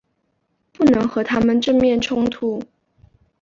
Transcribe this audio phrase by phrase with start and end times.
[0.73, 2.63] 不能和他们正面冲突